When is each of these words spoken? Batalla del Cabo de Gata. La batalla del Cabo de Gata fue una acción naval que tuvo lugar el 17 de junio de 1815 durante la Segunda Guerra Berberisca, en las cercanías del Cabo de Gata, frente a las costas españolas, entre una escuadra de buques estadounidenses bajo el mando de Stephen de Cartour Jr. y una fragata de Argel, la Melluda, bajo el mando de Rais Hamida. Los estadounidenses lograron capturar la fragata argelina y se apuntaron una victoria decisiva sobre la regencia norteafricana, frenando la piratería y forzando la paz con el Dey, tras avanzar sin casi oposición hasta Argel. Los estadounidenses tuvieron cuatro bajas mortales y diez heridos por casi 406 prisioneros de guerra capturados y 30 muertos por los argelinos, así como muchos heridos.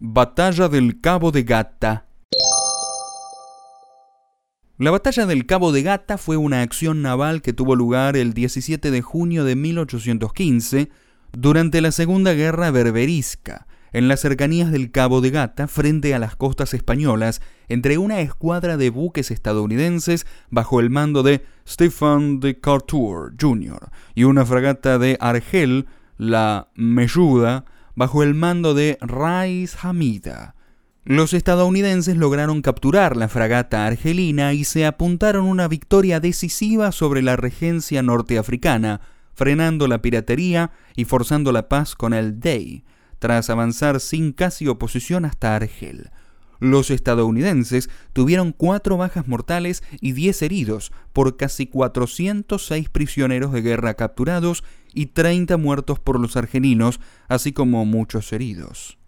Batalla 0.00 0.68
del 0.68 1.00
Cabo 1.00 1.32
de 1.32 1.42
Gata. 1.42 2.06
La 4.76 4.92
batalla 4.92 5.26
del 5.26 5.44
Cabo 5.44 5.72
de 5.72 5.82
Gata 5.82 6.18
fue 6.18 6.36
una 6.36 6.62
acción 6.62 7.02
naval 7.02 7.42
que 7.42 7.52
tuvo 7.52 7.74
lugar 7.74 8.16
el 8.16 8.32
17 8.32 8.92
de 8.92 9.02
junio 9.02 9.42
de 9.42 9.56
1815 9.56 10.90
durante 11.32 11.80
la 11.80 11.90
Segunda 11.90 12.32
Guerra 12.34 12.70
Berberisca, 12.70 13.66
en 13.92 14.06
las 14.06 14.20
cercanías 14.20 14.70
del 14.70 14.92
Cabo 14.92 15.20
de 15.20 15.30
Gata, 15.30 15.66
frente 15.66 16.14
a 16.14 16.20
las 16.20 16.36
costas 16.36 16.74
españolas, 16.74 17.42
entre 17.68 17.98
una 17.98 18.20
escuadra 18.20 18.76
de 18.76 18.90
buques 18.90 19.32
estadounidenses 19.32 20.28
bajo 20.48 20.78
el 20.78 20.90
mando 20.90 21.24
de 21.24 21.44
Stephen 21.66 22.38
de 22.38 22.60
Cartour 22.60 23.34
Jr. 23.36 23.90
y 24.14 24.22
una 24.22 24.46
fragata 24.46 25.00
de 25.00 25.16
Argel, 25.18 25.86
la 26.18 26.68
Melluda, 26.76 27.64
bajo 27.98 28.22
el 28.22 28.32
mando 28.32 28.74
de 28.74 28.96
Rais 29.00 29.76
Hamida. 29.82 30.54
Los 31.04 31.34
estadounidenses 31.34 32.16
lograron 32.16 32.62
capturar 32.62 33.16
la 33.16 33.26
fragata 33.26 33.86
argelina 33.88 34.52
y 34.52 34.62
se 34.62 34.86
apuntaron 34.86 35.46
una 35.46 35.66
victoria 35.66 36.20
decisiva 36.20 36.92
sobre 36.92 37.22
la 37.22 37.34
regencia 37.34 38.00
norteafricana, 38.04 39.00
frenando 39.34 39.88
la 39.88 40.00
piratería 40.00 40.70
y 40.94 41.06
forzando 41.06 41.50
la 41.50 41.68
paz 41.68 41.96
con 41.96 42.14
el 42.14 42.38
Dey, 42.38 42.84
tras 43.18 43.50
avanzar 43.50 43.98
sin 43.98 44.32
casi 44.32 44.68
oposición 44.68 45.24
hasta 45.24 45.56
Argel. 45.56 46.10
Los 46.60 46.92
estadounidenses 46.92 47.90
tuvieron 48.12 48.52
cuatro 48.52 48.96
bajas 48.96 49.26
mortales 49.26 49.82
y 50.00 50.12
diez 50.12 50.40
heridos 50.42 50.92
por 51.12 51.36
casi 51.36 51.66
406 51.66 52.90
prisioneros 52.90 53.52
de 53.52 53.62
guerra 53.62 53.94
capturados 53.94 54.62
y 54.94 55.06
30 55.06 55.56
muertos 55.56 55.98
por 55.98 56.18
los 56.18 56.36
argelinos, 56.36 57.00
así 57.28 57.52
como 57.52 57.84
muchos 57.84 58.32
heridos. 58.32 58.98